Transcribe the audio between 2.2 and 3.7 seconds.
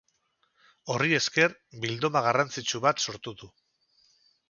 garrantzitsu bat sortu du.